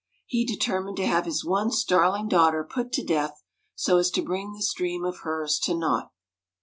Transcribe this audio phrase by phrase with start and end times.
[0.25, 3.43] He determined to have his once darling daughter put to death,
[3.75, 6.09] so as to bring this dream of hers to naught.